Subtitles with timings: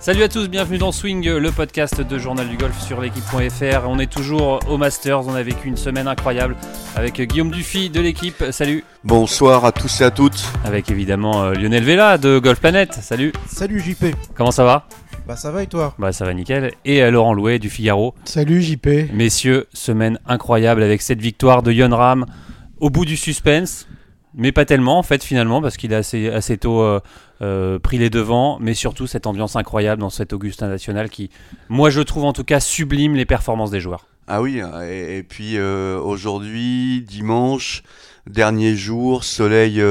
[0.00, 3.86] Salut à tous, bienvenue dans Swing, le podcast de Journal du Golf sur l'équipe.fr.
[3.86, 6.56] On est toujours au Masters, on a vécu une semaine incroyable
[6.96, 8.42] avec Guillaume Dufy de l'équipe.
[8.50, 8.82] Salut.
[9.04, 10.42] Bonsoir à tous et à toutes.
[10.64, 12.94] Avec évidemment euh, Lionel Vella de Golf Planet.
[12.94, 13.34] Salut.
[13.46, 14.06] Salut JP.
[14.34, 14.86] Comment ça va?
[15.28, 15.94] Bah ça va et toi?
[15.98, 16.72] Bah ça va nickel.
[16.86, 18.14] Et euh, Laurent Louet du Figaro.
[18.24, 19.12] Salut JP.
[19.12, 22.24] Messieurs, semaine incroyable avec cette victoire de Yon Ram
[22.80, 23.86] au bout du suspense.
[24.34, 27.00] Mais pas tellement en fait finalement parce qu'il a assez, assez tôt euh,
[27.42, 31.30] euh, pris les devants, mais surtout cette ambiance incroyable dans cet Augustin National qui,
[31.68, 34.06] moi je trouve en tout cas, sublime les performances des joueurs.
[34.28, 37.82] Ah oui, et, et puis euh, aujourd'hui, dimanche,
[38.28, 39.82] dernier jour, soleil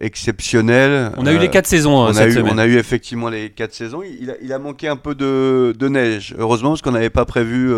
[0.00, 1.12] exceptionnel.
[1.16, 2.54] On a eu les quatre saisons on a, eu, semaine.
[2.54, 4.02] on a eu effectivement les quatre saisons.
[4.02, 7.26] Il a, il a manqué un peu de, de neige, heureusement, parce qu'on n'avait pas
[7.26, 7.72] prévu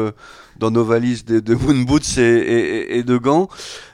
[0.59, 3.49] dans nos valises de, de moon boots et, et- et de gants.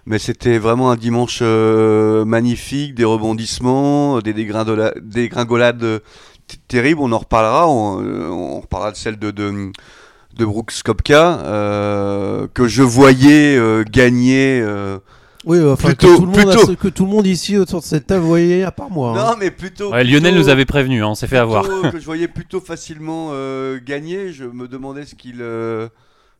[0.06, 5.98] Mais c'était vraiment un dimanche euh, magnifique, des rebondissements, des dégringola- dégringolades euh,
[6.66, 7.00] terribles.
[7.02, 7.68] On en reparlera.
[7.68, 9.70] On, euh, on reparlera de celle de, de,
[10.36, 14.60] de Brooks Kopka, euh, que je voyais euh, gagner.
[14.62, 14.98] euh,
[15.44, 16.76] Oui, enfin Plutôt- que, tout le monde a- plutôt.
[16.76, 19.10] que tout le monde ici autour de cette table voyait, à part moi.
[19.18, 19.30] hein.
[19.32, 19.90] Non, mais plutôt.
[19.92, 21.64] Ouais, Lionel plutôt- nous avait prévenu, hein, on s'est fait avoir.
[21.92, 24.32] que je voyais plutôt facilement euh, gagner.
[24.32, 25.88] Je me demandais ce qu'il euh,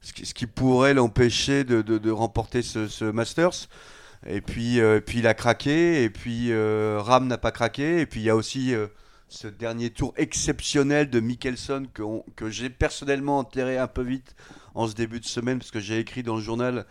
[0.01, 3.69] ce qui, ce qui pourrait l'empêcher de, de- de remporter ce, ce Masters.
[4.27, 6.03] Et puis, euh, puis il a craqué.
[6.05, 8.01] Et puis euh, Ram n'a pas craqué.
[8.01, 8.87] Et puis il y a aussi euh,
[9.29, 14.35] ce dernier tour exceptionnel de Mickelson que, on- que j'ai personnellement enterré un peu vite
[14.75, 16.87] en ce début de semaine parce que j'ai écrit dans le journal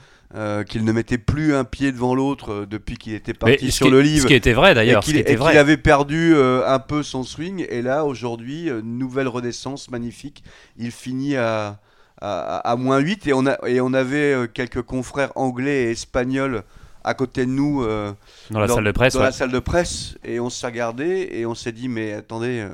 [0.66, 4.02] qu'il ne mettait plus un pied devant l'autre depuis qu'il était parti sur qui- le
[4.02, 5.04] livre Ce qui était vrai d'ailleurs,
[5.52, 7.66] qu'il avait perdu un peu son swing.
[7.70, 10.44] Et là, aujourd'hui, nouvelle renaissance magnifique.
[10.78, 11.80] Il finit à,
[12.22, 13.28] à, à moins 8.
[13.28, 16.64] Et on, a, et on avait euh, quelques confrères anglais et espagnols
[17.04, 18.12] à côté de nous euh,
[18.52, 19.26] Dans la dans- salle de presse, dans ouais.
[19.28, 20.18] la salle de presse.
[20.24, 22.70] Et on s'est regardé et on s'est dit, mais attendez, euh,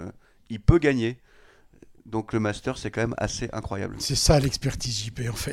[0.50, 1.18] il peut gagner.
[2.06, 3.96] Donc le master, c'est quand même assez incroyable.
[4.00, 5.52] C'est ça l'expertise JP en fait.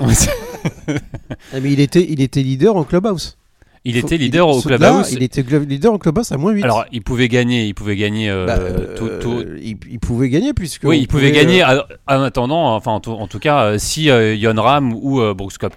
[1.53, 3.39] Ah, mais il était, il était leader au clubhouse.
[3.85, 5.13] Il Faut- était leader il- au clubhouse.
[5.13, 6.65] il était leader au clubhouse à moins 8.
[6.65, 10.53] Alors, il pouvait gagner, il pouvait gagner euh, Bah, euh, tout- il, il pouvait gagner
[10.53, 10.85] puisque.
[10.85, 13.79] Oui, il pouvait pouvait, gagner euh, en attendant, enfin en tout, en tout cas, euh,
[13.79, 15.69] si Yon Ram ou Brooks à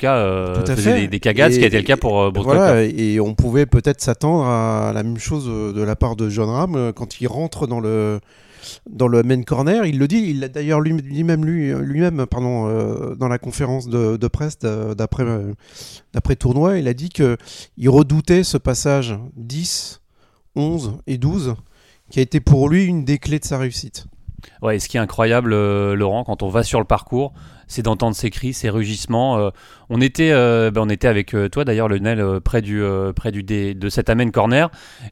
[0.75, 2.46] faisaient des, des cagades, ce qui a été le cas pour Brooks.
[2.46, 6.50] Voilà, et on pouvait peut-être s'attendre à la même chose de la part de John
[6.50, 8.20] Ram quand il rentre dans le
[8.90, 9.85] dans le main corner.
[9.85, 13.88] Il le dit, il l'a d'ailleurs lui- lui-même lui, lui-même pardon euh, dans la conférence
[13.88, 15.53] de, presse d'a- d'après euh,
[16.35, 17.38] tournoi, il a dit que
[17.78, 20.02] il redoutait ce passage 10,
[20.56, 21.56] 11 et 12
[22.09, 24.06] qui a été pour lui une des clés de sa réussite.
[24.62, 27.34] Ouais, et ce qui est incroyable, euh, Laurent, quand on va sur le parcours,
[27.73, 29.38] c'est d'entendre ces cris, ces rugissements.
[29.38, 29.50] Euh,
[29.89, 32.81] on était, euh, ben, on était avec euh, toi d'ailleurs, Lionel, près du,
[33.16, 34.69] près du dé- de cet amen corner,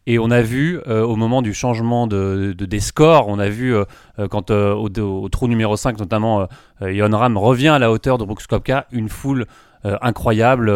[0.08, 3.74] et on a vu au moment du changement de, de- des scores, on a vu
[4.30, 6.48] quand au, au trou numéro 5 notamment,
[6.82, 9.46] Yon Ram revient à la hauteur de Brooks Koepka, une foule
[9.84, 10.68] incroyable,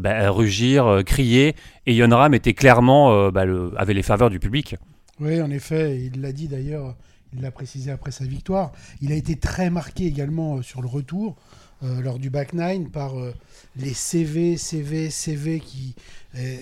[0.00, 1.54] ben, rugir, crier,
[1.86, 4.76] et Yon Ram était clairement, ben, avait les faveurs du public.
[5.20, 6.94] Oui, en effet, il l'a dit d'ailleurs,
[7.36, 8.72] il l'a précisé après sa victoire.
[9.02, 11.36] Il a été très marqué également euh, sur le retour,
[11.82, 13.34] euh, lors du back nine, par euh,
[13.76, 15.94] les CV, CV, CV qui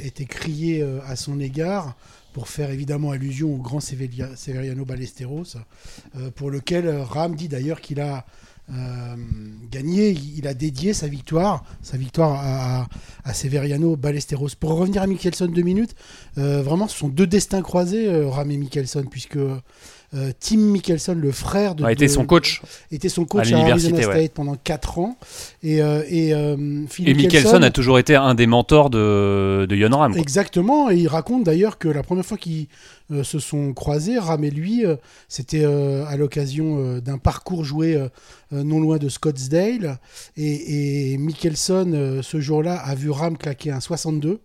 [0.04, 1.96] étaient criés à son égard
[2.32, 5.56] pour faire évidemment allusion au grand Severiano Ballesteros,
[6.36, 8.24] pour lequel Ram dit d'ailleurs qu'il a
[9.70, 12.86] gagné, il a dédié sa victoire, sa victoire à,
[13.24, 14.50] à- Severiano Ballesteros.
[14.60, 15.96] Pour revenir à Mickelson deux minutes,
[16.36, 19.38] vraiment ce sont deux destins croisés, Ram et Mickelson, puisque
[20.14, 22.62] euh, Tim Mickelson, le frère de, A été de- son coach.
[22.92, 24.20] était son à coach à, l'université, Arizona ouais.
[24.24, 25.16] State pendant 4 ans.
[25.62, 29.76] Et, euh, et, euh, Phil Et Mickelson a toujours été un des mentors de, de
[29.76, 30.14] Yon Ram.
[30.16, 34.42] Exactement, et il raconte d'ailleurs que la première fois qu'ils euh, se sont croisés, Ram
[34.44, 34.96] et lui, euh,
[35.28, 38.08] c'était euh, à l'occasion euh, d'un parcours joué euh,
[38.52, 39.98] euh, non loin de Scottsdale.
[40.36, 44.40] Et, et Mickelson, euh, ce jour-là, a vu Ram claquer un 62.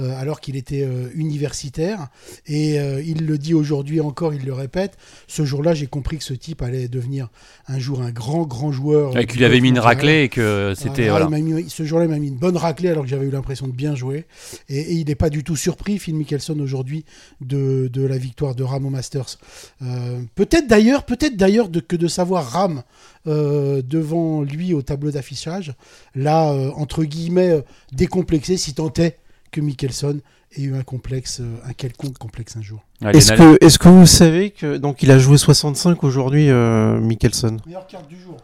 [0.00, 2.08] euh, alors qu'il était euh, universitaire.
[2.46, 4.96] Et euh, il le dit aujourd'hui encore, il le répète,
[5.28, 7.28] ce jour-là, j'ai compris que ce type allait devenir
[7.68, 9.16] un jour un grand, grand joueur.
[9.16, 11.08] Et euh, qu'il avait mis une raclée et que c'était.
[11.10, 11.28] Voilà.
[11.30, 13.72] mis- ce jour-là, il m'a mis une bonne raclée alors que j'avais eu l'impression de
[13.72, 14.26] bien jouer.
[14.68, 17.04] Et, et il n'est pas du tout surpris, Phil Mickelson, aujourd'hui,
[17.40, 19.38] de, de la victoire de Ram au Masters.
[19.82, 22.82] Euh, peut-être d'ailleurs, peut-être d'ailleurs de, que de savoir Ram
[23.26, 25.74] euh, devant lui au tableau d'affichage,
[26.14, 27.60] là, euh, entre guillemets, euh,
[27.92, 29.18] décomplexé, si tant est
[29.50, 30.20] que Mickelson
[30.56, 32.84] ait eu un complexe, euh, un quelconque complexe un jour.
[33.02, 36.98] Allez, Est-ce que, est-ce que vous savez que donc il a joué 65 aujourd'hui, euh,
[37.00, 38.36] Mickelson Meilleure carte du jour.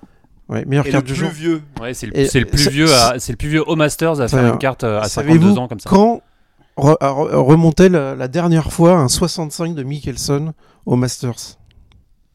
[0.48, 1.30] Ouais, meilleure Et le carte du plus jour.
[1.30, 1.62] vieux.
[1.80, 4.20] Ouais, c'est le, c'est le plus ça- vieux, à- c'est le plus vieux au Masters
[4.20, 5.88] à faire une carte à savez-vous 52 ans comme ça.
[5.88, 6.22] Quand
[6.81, 6.97] re-
[7.35, 10.53] remontait la, la dernière fois un 65 de Mickelson
[10.87, 11.59] au Masters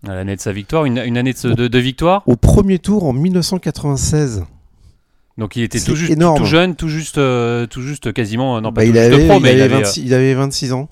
[0.04, 2.22] L'année de sa victoire, une, une année de, de, de victoire.
[2.28, 4.44] Au premier tour en 1996.
[5.38, 6.38] Donc il était tout juste énorme.
[6.38, 9.28] tout jeune, tout juste, euh, tout juste quasiment, non pas Bah, tout il, juste avait,
[9.28, 10.88] pro, il, mais il avait avait, 26, il avait 26 ans.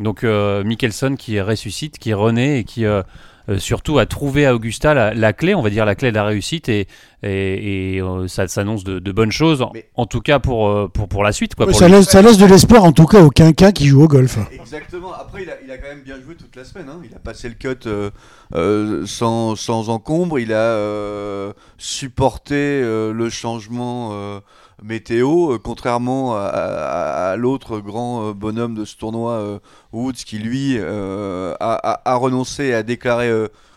[0.00, 3.02] euh, donc euh, Mickelson qui ressuscite, qui renaît et qui euh,
[3.48, 6.14] euh, surtout a trouvé à Augusta la, la clé, on va dire la clé de
[6.16, 6.86] la réussite et,
[7.22, 10.68] et, et, euh, ça s'annonce de, de bonnes choses, en- Mais- en tout cas pour,
[10.68, 11.54] euh, pour, pour la suite.
[11.54, 13.86] Quoi, Ouais, pour ça, laisse, ça laisse de l'espoir en tout cas au quinquin qui
[13.86, 14.38] joue au golf.
[14.52, 15.12] Exactement.
[15.12, 16.86] Après, il a, il a quand même bien joué toute la semaine.
[16.88, 17.00] hein.
[17.08, 18.10] Il a passé le cut euh,
[18.54, 20.38] euh, sans, sans encombre.
[20.38, 24.40] Il a euh, supporté euh, le changement euh,
[24.84, 29.58] météo, euh, contrairement à, l'autre grand euh, bonhomme de ce tournoi, euh,
[29.92, 33.30] Woods, qui lui a, renoncé et a déclaré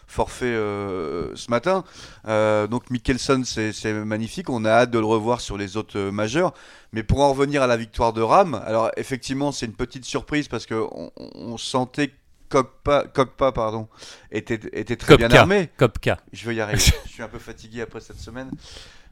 [0.08, 1.84] forfait ce matin.
[2.26, 4.50] Donc Mickelson, c'est magnifique.
[4.50, 6.54] On a hâte de le revoir sur les autres majeurs.
[6.94, 10.48] Mais pour en revenir à la victoire de Ram, alors effectivement, c'est une petite surprise
[10.48, 12.14] parce que on, on sentait
[12.50, 13.88] Kokpa, pardon,
[14.32, 15.70] était, était très bien armé.
[15.78, 16.18] Kopka.
[16.32, 16.80] Je veux y arriver.
[17.06, 18.50] je suis un peu fatigué après cette semaine.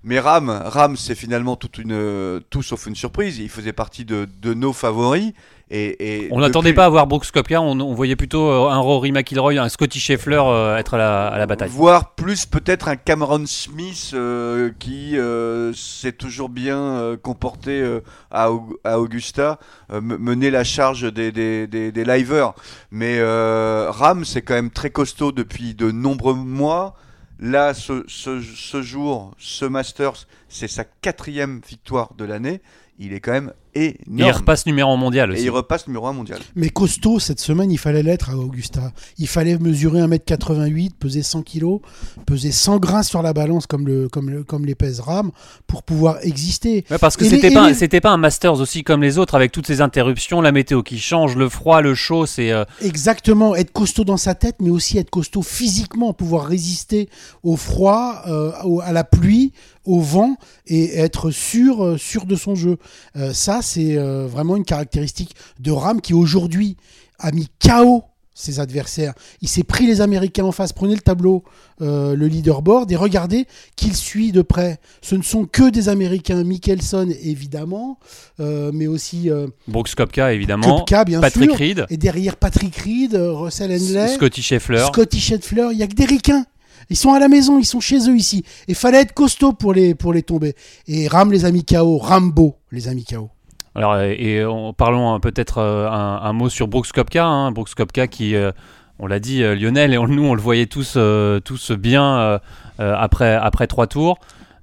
[0.04, 3.40] Mais Ram, Ram, c'est finalement toute une, euh, tout sauf une surprise.
[3.40, 5.34] Il faisait partie de, de nos favoris.
[5.72, 8.70] Et, et On n'attendait depuis- pas à voir Brooks Kopka, on, on voyait plutôt euh,
[8.70, 11.70] un Rory McIlroy, un Scotty Scheffler euh, être à la, à la bataille.
[11.70, 17.84] Voire plus peut-être un Cameron Smith euh, qui euh, s'est toujours bien comporté
[18.30, 19.58] à, Au- à Augusta,
[19.92, 22.54] me- mener la charge des, des, des, des livers.
[22.92, 26.94] Mais Ram, c'est quand même très costaud depuis de nombreux mois.
[27.40, 32.62] Là, ce, ce, ce jour, ce Masters, c'est sa quatrième victoire de l'année.
[32.98, 35.44] Il est quand même Et il repasse numéro un mondial Et aussi.
[35.44, 36.40] il repasse numéro mondial.
[36.56, 38.94] Mais costaud, cette semaine, il fallait l'être à Augusta.
[39.18, 41.80] Il fallait mesurer 1m88, peser 100 kg,
[42.26, 45.32] peser 100 grains sur la balance comme, le, comme, le, comme les pèse RAM
[45.68, 46.86] pour pouvoir exister.
[46.90, 49.52] Ouais, parce que c'était pas, les- c'était pas un Masters aussi comme les autres avec
[49.52, 53.72] toutes ces interruptions, la météo qui change, le froid, le chaud, c'est euh, Exactement, être
[53.74, 57.10] costaud dans sa tête, mais aussi être costaud physiquement, pouvoir résister
[57.44, 58.52] au froid, euh,
[58.84, 59.52] à la pluie,
[59.84, 60.36] au vent
[60.66, 62.78] et être sûr, euh, sûr de son jeu.
[63.18, 66.78] Euh, ça, c'est euh, vraiment une caractéristique de Ram qui aujourd'hui
[67.20, 68.04] a mis KO
[68.36, 69.14] ses adversaires.
[69.42, 70.74] Il s'est pris les Américains en face.
[70.74, 71.44] Prenez le tableau,
[71.82, 73.48] euh, le leaderboard et regardez
[73.78, 74.78] qu'il suit de près.
[75.02, 77.98] Ce ne sont que des Américains, Mickelson évidemment,
[78.42, 81.58] euh, mais aussi euh, Brooks Kopka évidemment, Koepka bien Patrick sûr.
[81.58, 84.84] Reed, Et derrière Patrick Reed, Russell Henley, Scotty Scheffler.
[84.88, 86.46] Scotty Scheffler, il y a que des ricains.
[86.90, 88.44] Ils sont à la maison, ils sont chez eux ici.
[88.68, 90.54] Il fallait être costaud pour les, pour les tomber.
[90.88, 93.30] Et Ram les amis KO, Rambo les amis KO.
[93.76, 97.26] Alors, euh, et on, parlons euh, peut-être euh, un, un mot sur Brooks Kopka.
[97.26, 98.52] Hein, Brooks Kopka qui, euh,
[99.00, 102.18] on l'a dit, euh, Lionel, et on- nous on le voyait tous, euh, tous bien
[102.18, 102.40] euh,
[102.80, 104.18] après, après trois tours.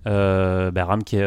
[0.04, 1.26] Bah, Ram qui est.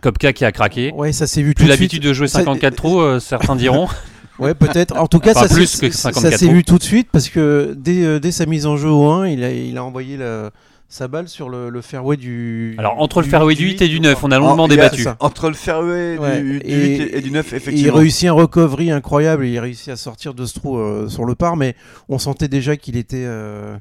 [0.00, 0.92] Kopka qui a craqué.
[0.94, 1.80] Ouais, ça s'est vu Plus tout de suite.
[1.80, 3.88] l'habitude de jouer Ça- 54 trous, certains diront.
[4.38, 4.96] Ouais, peut-être.
[4.96, 6.54] En tout cas, Enfin, ça plus s'est- que ça 54 s'est trous.
[6.56, 9.44] vu tout de suite parce que dès, dès sa mise en jeu au 1, il
[9.44, 10.50] a, il a envoyé la-
[10.92, 12.74] sa balle sur le, le fairway du.
[12.76, 14.80] Alors, entre le fairway du 8 et du 9, on a longuement Oh, il y
[14.80, 15.06] a- débattu.
[15.20, 17.94] Entre le fairway Ouais, du, du et- 8 et, du 9, Il effectivement.
[17.94, 21.56] réussit un recovery incroyable, il réussit à sortir de ce trou euh, sur le par,
[21.56, 21.76] mais
[22.10, 23.74] on sentait déjà qu'il était euh,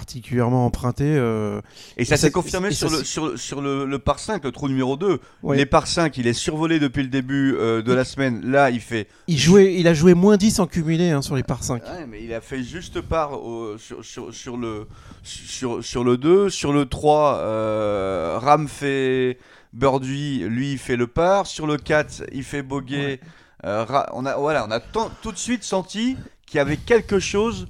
[0.00, 1.04] particulièrement emprunté.
[1.06, 1.62] euh,
[1.96, 4.68] Et ça s'est confirmé sur, ça le, sur, sur le, le par 5, le trou
[4.68, 5.20] numéro 2.
[5.42, 5.56] Ouais.
[5.56, 8.42] Les par 5, il est survolé depuis le début euh, de la semaine.
[8.44, 9.08] Là, il fait.
[9.26, 11.82] il, jouait, il a joué moins 10 en cumulé hein, sur les par 5.
[11.82, 14.04] Ouais, mais il a fait juste part au- sur,
[14.34, 14.86] sur, le,
[15.22, 16.50] sur, sur le 2.
[16.50, 19.38] Sur le 3, euh, Ram fait
[19.72, 21.46] birdie, lui il fait le par.
[21.46, 23.18] Sur le 4, il fait bogey.
[23.64, 26.76] Euh, Ra- on a, voilà, on a tant- tout de suite senti qu'il y avait
[26.76, 27.66] quelque chose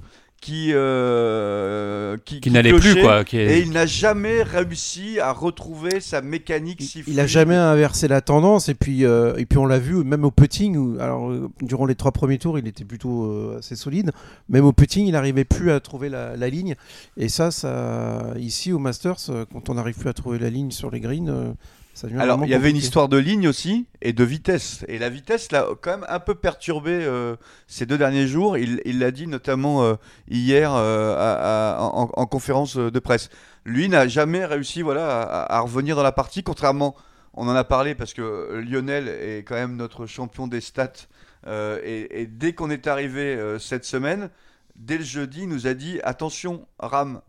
[0.47, 3.23] qui, euh, qui, Qui n'allait plus, quoi.
[3.25, 7.27] qui est- Et il n'a jamais réussi à retrouver sa mécanique si Il a fluide.
[7.27, 10.77] jamais inversé la tendance et puis euh, et puis on l'a vu même au putting
[10.77, 14.11] où alors euh, durant les trois premiers tours il était plutôt euh, assez solide
[14.47, 16.75] même au putting il n'arrivait plus à trouver la, la ligne
[17.17, 19.17] et ça ça ici au Masters
[19.51, 21.51] quand on n'arrive plus à trouver la ligne sur les greens euh,
[21.97, 24.85] ça Alors, il y avait une histoire de ligne aussi et de vitesse.
[24.87, 27.35] Et la vitesse l'a quand même un peu perturbé euh,
[27.65, 28.57] ces deux derniers jours.
[28.57, 29.95] Il l'a dit notamment euh,
[30.29, 33.29] hier euh, à- à- en, en conférence de presse.
[33.65, 36.95] Lui n'a jamais réussi voilà, à, à revenir dans la partie, contrairement,
[37.33, 41.07] on en a parlé parce que Lionel est quand même notre champion des stats.
[41.47, 44.29] et, et dès qu'on est arrivé cette semaine,
[44.75, 47.21] dès le jeudi, il nous a dit attention, Ram,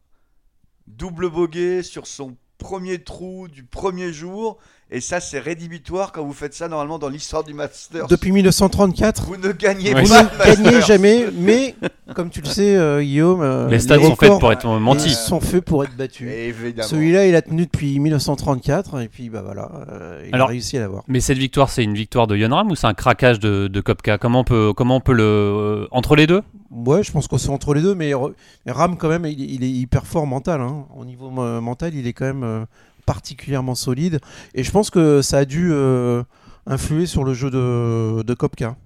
[0.87, 4.59] double bogey sur son premier trou du premier jour
[4.91, 8.07] Et ça, c'est rédhibitoire quand vous faites ça normalement dans l'histoire du Masters.
[8.09, 10.03] Depuis 1934, Vous ne gagnez Ouais.
[10.03, 11.75] vous pas ne gagnez jamais, mais
[12.15, 15.09] comme tu le sais, euh, Guillaume, euh, Les stats sont records, faits pour être mentis.
[15.09, 16.29] ils sont faits pour être battus.
[16.83, 20.77] Celui-là, il a tenu depuis 1934 et puis bah voilà, euh, il Alors- a réussi
[20.77, 21.05] à l'avoir.
[21.09, 24.19] Mais cette victoire, c'est une victoire de Yonram ou c'est un craquage de, de Kopka?
[24.19, 26.43] Comment on peut, comment on peut le euh, entre les deux?
[26.71, 28.13] Ouais, je pense que c'est entre les deux, mais,
[28.67, 30.61] Ram quand même, il, il est hyper fort mental.
[30.61, 30.85] hein.
[30.97, 32.65] Au niveau euh, mental, il est quand même euh,
[33.07, 34.19] particulièrement solide.
[34.55, 36.23] Et je pense que ça a dû euh,
[36.67, 38.77] influer sur le jeu de, de Kopka.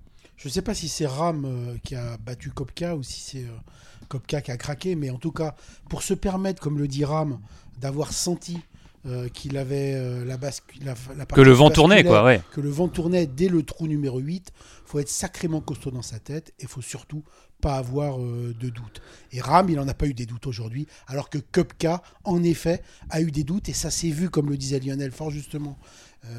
[0.43, 3.45] Je ne sais pas si c'est Ram euh, qui a battu Kopka ou si c'est
[3.45, 3.59] euh,
[4.09, 5.55] Kopka qui a craqué, mais en tout cas,
[5.89, 7.39] pour se permettre, comme le dit Ram,
[7.81, 8.59] d'avoir senti
[9.07, 10.37] euh, qu'il avait euh, la,
[10.85, 12.41] la, la Que le vent tournait, quoi, ouais.
[12.53, 14.53] que le vent tournait dès le trou numéro 8,
[14.85, 17.23] faut être sacrément costaud dans sa tête et faut surtout
[17.61, 19.01] pas avoir euh, de doute.
[19.33, 22.83] Et Ram, il n'en a pas eu des doutes aujourd'hui, alors que Kupka, en effet,
[23.11, 25.79] a eu des doutes et ça s'est vu, comme le disait Lionel fort justement,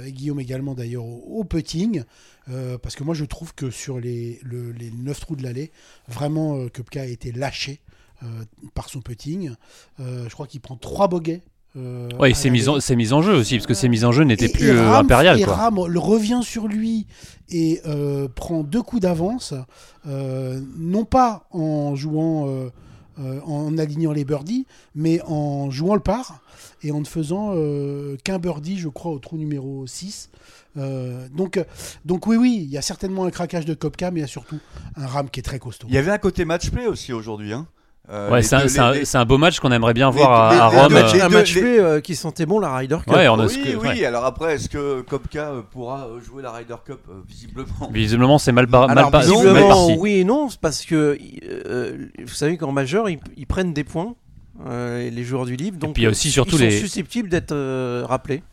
[0.05, 2.03] et Guillaume également d'ailleurs, au, au putting,
[2.49, 5.71] euh, parce que moi je trouve que sur les, le- les 9 trous de l'allée,
[6.07, 7.81] vraiment euh, Kupka a été lâché
[8.23, 8.27] euh,
[8.73, 9.51] par son putting.
[9.99, 11.41] Euh, je crois qu'il prend 3 bogeys.
[11.75, 14.23] euh, Ouais, c'est mis, en, mis en jeu aussi, parce que ces mises en jeu
[14.23, 15.39] n'étaient plus et euh, Ram- impériales.
[15.39, 15.55] Et Quoi.
[15.55, 17.07] Ram le revient sur lui
[17.49, 19.53] et euh, prend deux coups d'avance,
[20.07, 22.47] euh, non pas en jouant,
[23.19, 24.65] euh, en alignant les birdies,
[24.95, 26.41] mais en jouant le par
[26.83, 30.29] et en ne faisant euh, qu'un birdie, je crois, au trou numéro 6.
[30.77, 31.63] Euh, donc,
[32.05, 34.27] donc oui, oui, il y a certainement un craquage de Kopka, mais il y a
[34.27, 34.59] surtout
[34.95, 35.87] un Ram qui est très costaud.
[35.89, 37.53] Il y avait un côté match-play aussi aujourd'hui.
[37.53, 37.67] Hein.
[38.11, 40.11] Euh, Ouais, c'est un, deux- c'est un- les- c'est un beau match qu'on aimerait bien
[40.11, 40.93] les- voir à, les- à Rome.
[40.93, 43.15] euh, un match les- play, euh, qui sentait bon la Ryder Cup.
[43.15, 43.87] Ouais, on a Oui, ce que- oui.
[43.87, 44.05] ouais.
[44.05, 47.67] Alors après, est-ce que Kopka euh, pourra jouer la Ryder Cup Euh, Visiblement?
[47.91, 49.31] Visiblement, c'est mal, par- mal, parti.
[49.97, 51.17] oui et non, c'est parce que
[51.65, 54.15] euh, vous savez qu'en majeur, ils, ils prennent des points,
[54.67, 55.77] euh, les joueurs du livre.
[55.77, 58.43] Donc, puis aussi surtout ils les- sont susceptibles d'être euh, rappelés.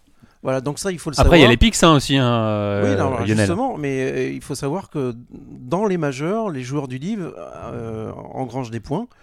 [0.45, 1.39] Voilà, donc ça, il faut le Après, savoir.
[1.39, 3.37] il y a les pics hein, aussi, hein, euh, Oui, non, alors, Lionel.
[3.37, 7.35] justement, mais euh, il faut savoir que dans les majeurs, les joueurs du livre
[7.75, 9.15] euh, engrangent des points euh,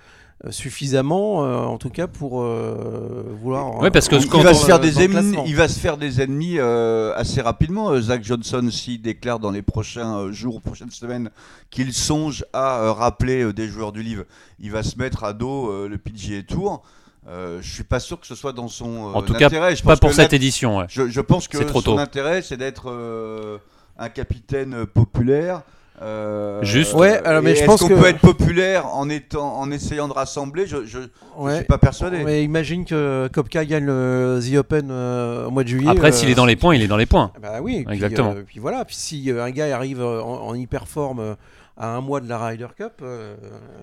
[0.52, 3.80] suffisamment, euh, en tout cas, pour euh, vouloir.
[3.80, 5.38] Ouais, parce que euh, il va se faire des ennemis.
[5.48, 7.90] Il va se faire des ennemis euh, assez rapidement.
[7.92, 11.32] Euh, Zach Johnson s'y déclare dans les prochains euh, jours, prochaines semaines,
[11.72, 14.24] qu'il songe à euh, rappeler euh, des joueurs du livre.
[14.60, 16.84] Il va se mettre à dos euh, le PGA Tour.
[17.28, 19.76] Euh, je suis pas sûr que ce soit dans son euh, En tout cas, intérêt.
[19.76, 20.78] Je Pas pense pour que cette édition.
[20.78, 20.86] ouais.
[20.88, 22.00] Je, je pense que trop son tôt.
[22.00, 23.58] intérêt, c'est d'être euh,
[23.98, 25.64] un capitaine euh, populaire.
[26.02, 26.94] Euh, Juste.
[26.94, 29.72] Ouais, alors, mais et je est-ce pense qu'on que- peut être populaire en étant, en
[29.72, 30.68] essayant de rassembler?
[30.68, 31.00] Je, je,
[31.46, 32.24] je suis pas persuadé.
[32.24, 35.90] Mais imagine que Kopka gagne le The Open euh, au mois de juillet.
[35.90, 37.32] Après, euh, s'il est dans les points, il est dans les points.
[37.42, 38.32] Bah oui, puis, Exactement.
[38.38, 41.34] euh, puis voilà, puis si euh, un gars arrive euh, en, en hyper forme euh,
[41.80, 43.36] à un mois de la Ryder Cup, euh,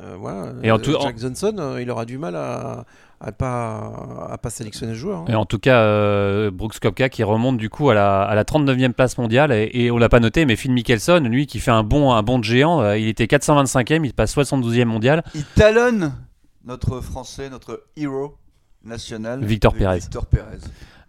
[0.03, 2.85] euh, voilà, Et en euh, tout- Jack Johnson, euh, il aura du mal à,
[3.25, 5.21] à pas à pas sélectionner le joueur.
[5.21, 5.25] hein.
[5.29, 8.45] Et en tout cas, euh, Brooks Kopka qui remonte du coup à la, à la
[8.45, 9.53] 39e place mondiale.
[9.53, 12.23] Et, et on l'a pas noté, mais Phil Mickelson, lui qui fait un bon, un
[12.23, 15.23] bon de géant, euh, il était 425e, il passe 72e mondial.
[15.35, 16.15] Il talonne
[16.65, 18.37] notre Français, notre héros
[18.85, 19.99] national, Victor Pérez.
[19.99, 20.59] Victor Pérez.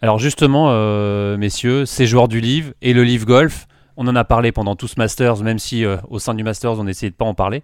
[0.01, 3.67] Alors justement, euh, messieurs, ces joueurs du livre et le livre golf,
[3.97, 6.77] on en a parlé pendant tout ce Masters, même si euh, au sein du Masters,
[6.79, 7.63] on essayait de pas en parler,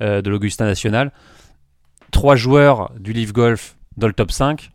[0.00, 1.12] euh, de l'Augusta National.
[2.12, 4.70] Trois joueurs du livre golf dans le top 5.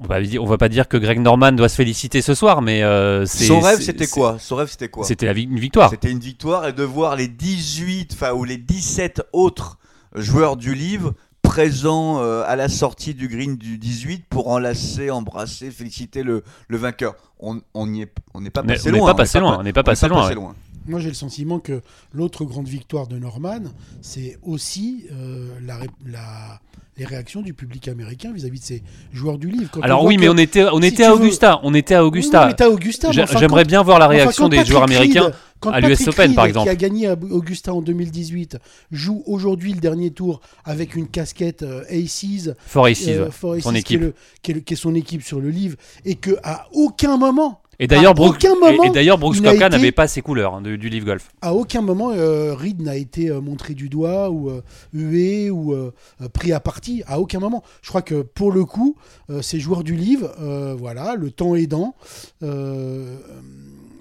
[0.00, 2.84] On va, on va pas dire que Greg Norman doit se féliciter ce soir, mais
[2.84, 4.36] euh, c'est- Son rêve, c'était quoi?
[4.38, 5.04] Son rêve, c'était quoi?
[5.04, 5.90] C'était une victoire.
[5.90, 9.78] C'était une victoire et de voir les 18, enfin, ou les 17 autres
[10.14, 15.70] joueurs du livre présents euh, à la sortie du green du 18 pour enlacer, embrasser,
[15.72, 17.14] féliciter le, le vainqueur.
[17.40, 19.72] On on n'y est, on n'est pas On n'est- on pas passé loin, on n'est
[19.72, 20.54] pas passé loin.
[20.88, 21.80] Moi, j'ai le sentiment que
[22.12, 23.60] l'autre grande victoire de Norman,
[24.02, 26.60] c'est aussi euh, la, ré- la-
[26.96, 29.70] les réactions du public américain vis-à-vis de ces joueurs du livre.
[29.70, 31.60] Quand Alors oui, que- mais on était, on était à veux- Augusta.
[31.62, 32.48] On était à Augusta.
[32.48, 35.28] oui, J'aimerais bien voir la réaction des Patrick joueurs américains.
[35.28, 36.66] Reed- quand à l'US Open, par exemple.
[36.66, 38.58] Qui a gagné à Augusta en 2018,
[38.92, 43.76] joue aujourd'hui le dernier tour avec une casquette euh, Aces, euh, for Aces, son qui
[43.76, 44.00] est équipe.
[44.00, 47.16] le- qui est le- qui est son équipe sur le livre, et que à aucun
[47.16, 50.74] moment, Et d'ailleurs, Brooks, et- d'ailleurs, Brooks Koepka été- n'avait pas ses couleurs hein, de-
[50.74, 51.30] du Live Golf.
[51.42, 55.72] à aucun moment euh, Reed n'a été euh, montré du doigt ou euh, hué ou
[55.74, 55.92] euh,
[56.32, 57.04] pris à partie.
[57.06, 57.62] À aucun moment.
[57.82, 58.96] Je crois que pour le coup,
[59.30, 61.94] euh, ces joueurs du livre, euh, voilà, le temps aidant,
[62.42, 63.16] euh,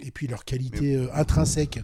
[0.05, 1.79] et puis leur qualité euh, intrinsèque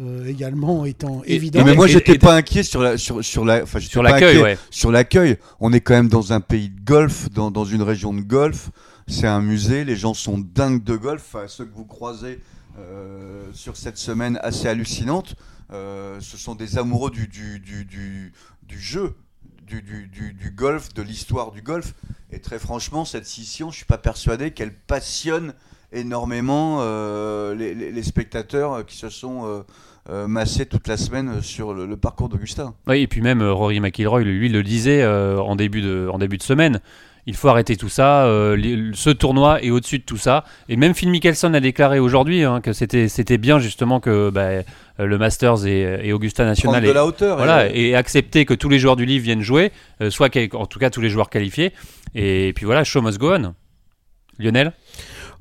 [0.00, 1.64] euh, également étant évidente.
[1.66, 4.58] mais moi, j'étais pas inquiet sur la, sur, sur la, enfin, Sur l'accueil, ouais.
[4.70, 5.36] sur l'accueil.
[5.60, 8.70] On est quand même dans un pays de golf, dans, dans une région de golf.
[9.08, 11.34] C'est un musée, les gens sont dingues de golf.
[11.46, 12.40] Ceux que vous croisez
[12.78, 15.34] euh, sur cette semaine assez hallucinante,
[15.72, 17.26] euh, ce sont des amoureux du,
[18.70, 19.14] jeu,
[19.66, 21.94] du, golf, de l'histoire du golf.
[22.30, 25.54] Et très franchement, cette scission, je suis pas persuadé qu'elle passionne
[25.90, 29.64] énormément euh, les, spectateurs qui se sont
[30.06, 32.74] massés toute la semaine sur le, parcours d'Augustin.
[32.86, 36.82] Oui, et puis même Rory McIlroy, lui, le disait en début de semaine.
[37.30, 38.24] Il faut arrêter tout ça.
[38.24, 40.44] euh, les- ce tournoi est au-dessus de tout ça.
[40.70, 44.62] Et même Phil Mickelson a déclaré aujourd'hui hein, que c'était c'était bien justement que bah,
[44.98, 47.36] le Masters et, et Augusta National de aient- la hauteur.
[47.36, 50.64] voilà, et- et accepter que tous les joueurs du livre viennent jouer, euh, soit en
[50.66, 51.72] tout cas tous les joueurs qualifiés.
[52.14, 53.54] Et puis voilà, show must go on.
[54.38, 54.72] Lionel?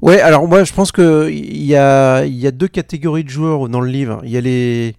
[0.02, 3.30] Ouais, alors moi je pense que il y a, il y a deux catégories de
[3.30, 4.20] joueurs dans le livre.
[4.26, 4.94] Il y a les,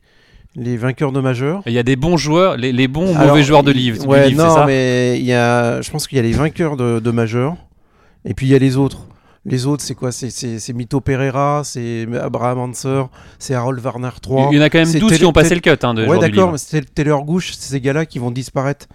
[0.56, 1.62] les vainqueurs de majeurs.
[1.66, 3.76] Il y a des bons joueurs, les, les bons ou Alors, mauvais joueurs de il-
[3.76, 4.02] livre.
[4.02, 6.32] du Ouais, livre, non, ça mais il y a, je pense qu'il y a les
[6.32, 7.56] vainqueurs de, de majeurs.
[8.24, 9.06] Et puis il y a les autres.
[9.44, 10.10] Les autres, c'est quoi?
[10.12, 13.04] C'est- Mito Pereira, c'est Abraham Hanser,
[13.38, 14.48] c'est Harold Warner 3.
[14.52, 16.06] Il y en a quand même c'est 12 qui ont passé le cut hein, de
[16.06, 18.86] Ouais, d'accord, mais c'est Taylor Gouche, c'est ces gars-là qui vont disparaître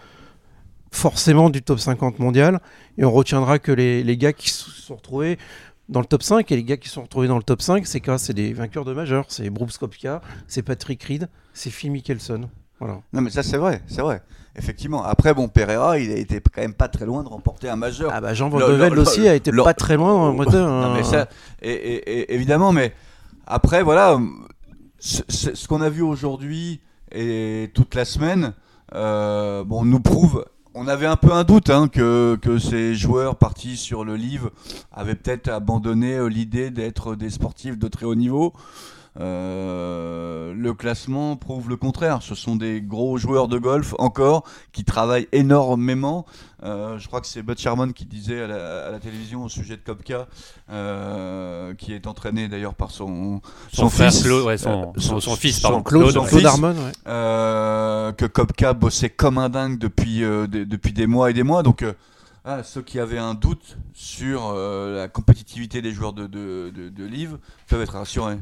[0.91, 2.59] forcément du top 50 mondial.
[2.97, 5.37] Et on retiendra que les, les gars qui se sont retrouvés
[5.89, 7.99] dans le top 5 et les gars qui sont retrouvés dans le top 5, c'est
[7.99, 9.25] quoi C'est des vainqueurs de majeurs.
[9.27, 12.49] C'est Brooks Koepka, c'est Patrick Reed, c'est Phil Mickelson.
[12.79, 12.99] Voilà.
[13.13, 14.21] Non, mais ça, c'est vrai, c'est vrai.
[14.55, 15.03] Effectivement.
[15.03, 18.11] Après, bon, Pereira, il a été quand même pas très loin de remporter un majeur.
[18.13, 20.67] Ah bah Jean Van de aussi a été le- pas très loin en moteur.
[20.69, 21.03] Non, mais hein.
[21.03, 21.27] ça,
[21.61, 22.93] et- et- et- évidemment, mais
[23.47, 24.19] après, voilà,
[24.99, 28.53] ce, ce- ce qu'on a vu aujourd'hui et toute la semaine,
[28.93, 30.45] euh, bon, nous prouve.
[30.75, 34.49] On avait un peu un doute hein, que, que ces joueurs partis sur le livre
[34.91, 38.53] avaient peut-être abandonné euh, l'idée d'être des sportifs de très haut niveau.
[39.19, 42.21] Euh, le classement prouve le contraire.
[42.21, 46.25] Ce sont des gros joueurs de golf encore qui travaillent énormément.
[46.63, 49.49] Euh, je crois que c'est Bud Sherman qui disait à la, à la télévision au
[49.49, 50.27] sujet de Kopka,
[50.71, 53.41] euh, qui est entraîné d'ailleurs par son,
[53.71, 55.83] Son, frère fils, Claude, ouais, son, euh, son, son fils, son pardon.
[55.83, 56.45] Claude, son Claude fils.
[56.47, 56.91] Harmon, ouais.
[57.07, 61.43] euh, que Kopka bossait comme un dingue depuis, euh, des- depuis des mois et des
[61.43, 61.63] mois.
[61.63, 61.93] Donc, euh,
[62.45, 66.89] ah, ceux qui avaient un doute sur euh, la compétitivité des joueurs de, de, de,
[66.89, 68.37] de Live peuvent être rassurés.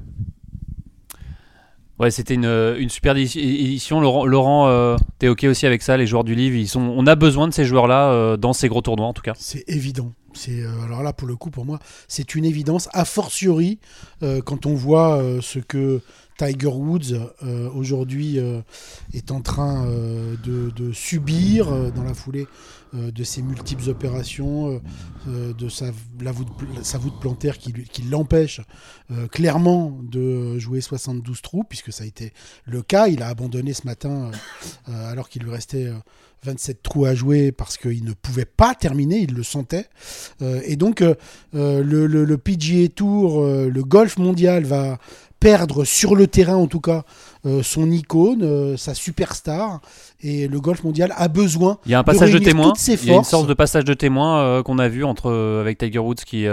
[2.01, 2.45] Ouais, c'était une,
[2.79, 4.01] une super édi- édition.
[4.01, 7.05] Laurent, Laurent euh, t'es ok aussi avec ça Les joueurs du livre, ils sont, on
[7.05, 9.33] a besoin de ces joueurs-là euh, dans ces gros tournois en tout cas.
[9.37, 10.11] C'est évident.
[10.33, 11.77] C'est euh, alors là pour le coup pour moi
[12.07, 12.89] c'est une évidence.
[12.93, 13.77] A fortiori
[14.23, 16.01] euh, quand on voit euh, ce que
[16.37, 18.61] Tiger Woods euh, aujourd'hui euh,
[19.13, 24.69] est en train euh, de, subir euh, dans la foulée euh, de ses multiples opérations,
[24.71, 24.79] euh,
[25.27, 25.87] euh, de sa,
[26.21, 26.49] la voûte,
[26.83, 28.61] sa plantaire qui, qui l'empêche
[29.11, 32.33] euh, clairement de jouer 72 trous, puisque ça a été
[32.65, 33.07] le cas.
[33.07, 34.31] Il a abandonné ce matin
[34.89, 35.93] euh, euh, alors qu'il lui restait euh,
[36.43, 39.85] 27 trous à jouer parce qu'il ne pouvait pas terminer, il le sentait.
[40.41, 41.13] Euh, et donc euh,
[41.53, 44.97] euh, le, le- PGA Tour, euh, le golf mondial va
[45.41, 47.03] perdre sur le terrain en tout cas
[47.45, 49.81] euh, son icône, euh, sa superstar,
[50.21, 52.73] et le golf mondial a besoin Il y a un passage de, réunir témoin.
[52.87, 55.79] Il y a une sorte de passage de témoin euh, qu'on a vu entre avec
[55.79, 56.45] Tiger Woods qui,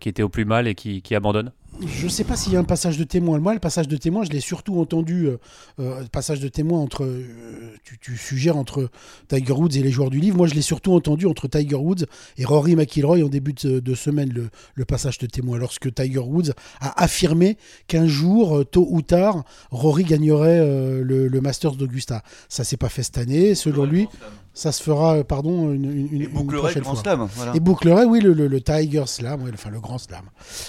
[0.00, 1.50] qui était au plus mal et qui, qui abandonne.
[1.80, 3.38] Je sais pas s'il y a un passage de témoin.
[3.40, 5.26] Moi, le passage de témoin, je l'ai surtout entendu.
[5.26, 5.38] euh,
[5.80, 7.04] euh, le passage de témoin entre.
[7.04, 8.90] euh, tu, tu suggères entre
[9.28, 10.36] Tiger Woods et les joueurs du livre.
[10.36, 12.04] Moi, je l'ai surtout entendu entre Tiger Woods
[12.38, 15.58] et Rory McIlroy en début de, de semaine, le, le passage de témoin.
[15.58, 17.58] Lorsque Tiger Woods a affirmé
[17.88, 22.22] qu'un jour, euh, tôt ou tard, Rory gagnerait euh, le, le Masters d'Augusta.
[22.48, 23.54] Ça s'est pas fait cette année.
[23.56, 24.06] Selon lui,
[24.54, 27.02] ça se fera, euh, pardon, une, une, une, Et une bouclerait le prochaine Grand fois.
[27.02, 27.28] Slam.
[27.34, 27.56] Voilà.
[27.56, 30.22] Et bouclerait, oui, le, le- le Tiger Slam, ouais, enfin le Grand Slam.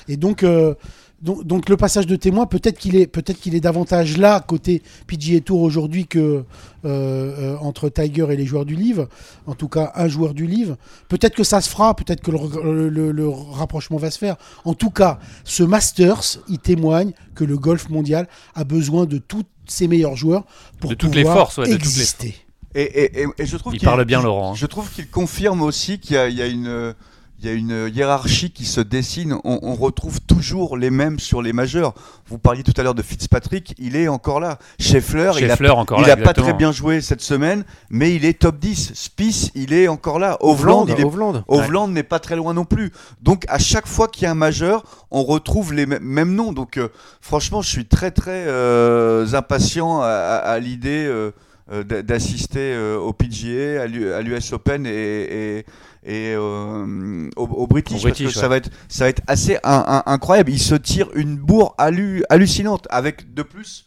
[0.07, 0.73] Et donc, euh,
[1.21, 4.81] donc, donc le passage de témoin, peut-être qu'il est, peut-être qu'il est davantage là côté
[5.07, 6.43] PGA Tour aujourd'hui que euh,
[6.83, 9.07] euh, entre Tiger et les joueurs du livre.
[9.45, 10.77] En tout cas, un joueur du livre.
[11.07, 14.35] Peut-être que ça se fera, peut-être que le, le- le rapprochement va se faire.
[14.65, 19.43] En tout cas, ce Masters, il témoigne que le golf mondial a besoin de tous
[19.67, 20.43] ses meilleurs joueurs
[20.79, 22.35] pour De toutes les pouvoir forces, ouais, de toutes les- exister.
[22.75, 24.55] Et, et- et- et je trouve Il qu'il- parle bien, Laurent, hein.
[24.55, 26.93] Je trouve qu'il confirme aussi qu'il y a, il y a une.
[27.41, 29.35] Il y a une hiérarchie qui se dessine.
[29.43, 31.93] On, on retrouve toujours les mêmes sur les majeurs.
[32.27, 34.57] Vous parliez tout à l'heure de Fitzpatrick, il est encore là.
[34.79, 36.13] Scheffler, il a, Scheffler encore il là.
[36.13, 38.93] a pas très bien joué cette semaine, mais il est top 10.
[38.95, 40.37] Spice, il est encore là.
[40.39, 41.43] Hovland, il est Hovland.
[41.49, 42.93] Hovland n'est pas très loin non plus.
[43.21, 46.53] Donc à chaque fois qu'il y a un majeur, on retrouve les mêmes- mêmes noms.
[46.53, 46.87] Donc euh,
[47.19, 51.31] franchement, je suis très très euh, impatient à, à- à l'idée euh,
[51.67, 55.57] d'assister euh, au PGA, à l'U- à l'US Open et, et,
[56.05, 59.23] et, euh, au, au British, Au parce British, que ça va être ça va être
[59.27, 60.51] assez un- un- incroyable.
[60.51, 63.85] Il se tire une bourre hallu- hallucinante avec de plus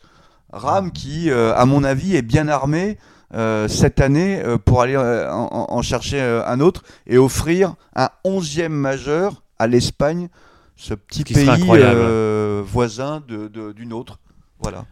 [0.52, 2.98] Ram qui, euh, à mon avis, est bien armé.
[3.34, 8.08] euh, cette année euh, pour aller euh, en, chercher euh, un autre et offrir un
[8.24, 10.30] onzième majeur à l'Espagne,
[10.76, 11.46] ce petit pays
[11.94, 14.18] euh, voisin de- de- d'une autre.
[14.60, 14.86] Voilà.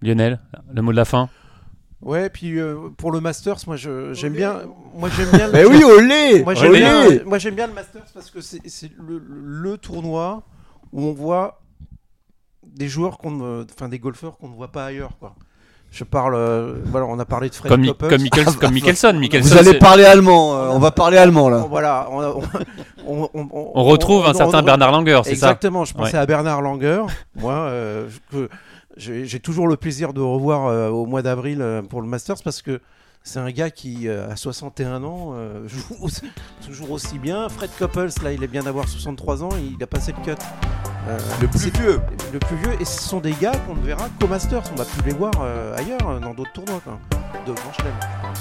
[0.00, 0.40] Lionel,
[0.74, 1.28] le mot de la fin?
[2.02, 4.62] Ouais, puis euh, pour le Masters, moi j'aime bien.
[4.94, 5.46] Moi j'aime bien.
[5.46, 8.60] le- Mais oui, olé Moi j'aime bien, moi, j'aime bien le Masters parce que c'est
[8.98, 10.42] le, le tournoi
[10.92, 11.60] où on voit
[12.66, 15.12] des joueurs qu'on, enfin des golfeurs qu'on ne voit pas ailleurs.
[15.20, 15.34] Quoi.
[15.92, 18.08] Je parle, euh, voilà, on a parlé de Fred Comme, Couples.
[18.08, 19.12] comme, Mikkels- comme Mickelson.
[19.12, 21.58] Mickelson, Vous allez parler allemand, euh, on va parler allemand là.
[21.68, 22.34] Voilà, on, a-
[23.06, 25.48] on, on- on- on retrouve on- un certain on- Bernard Langer, c'est ça?
[25.50, 27.02] Exactement, je pensais à Bernard Langer.
[27.36, 28.48] Moi, euh, que
[28.96, 32.62] j'ai toujours le plaisir de revoir euh, au mois d'avril euh, pour le Masters parce
[32.62, 32.80] que
[33.24, 36.22] c'est un gars qui, euh, à 61 ans, euh, joue aussi-
[36.66, 37.48] toujours aussi bien.
[37.48, 40.40] Fred Couples, là, il est bien d'avoir 63 ans, il a passé le cut.
[41.08, 42.00] Euh, Le plus vieux.
[42.32, 44.62] Le plus vieux, et ce sont des gars qu'on ne verra qu'au Masters.
[44.72, 46.98] On va plus les voir euh, ailleurs, euh, dans d'autres tournois, quoi.
[47.46, 47.92] de Grand Chelem.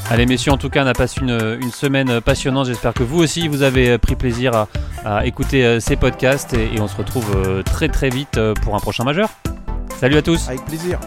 [0.09, 2.65] Allez messieurs, en tout cas, on a passé une, une semaine passionnante.
[2.67, 4.67] J'espère que vous aussi, vous avez pris plaisir à,
[5.05, 8.53] à écouter euh, ces podcasts et, et on se retrouve euh, très très vite euh,
[8.55, 9.29] pour un prochain majeur.
[10.01, 10.99] Salut à tous Avec plaisir.